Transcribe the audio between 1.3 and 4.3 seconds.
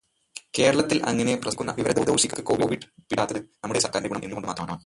പ്രസംഗിക്കുന്ന വിവരദോഷികൾക്ക് കോവിഡ് പിടിപെടാത്തത് നമ്മുടെ സർക്കാരിന്റെ ഗുണം